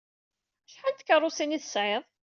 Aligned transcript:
Acḥal 0.67 0.93
n 0.93 0.97
tkeṛṛusin 0.97 1.55
ay 1.55 1.61
tesɛid? 1.61 2.05